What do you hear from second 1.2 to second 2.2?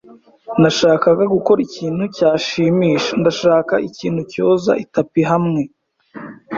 gukora ikintu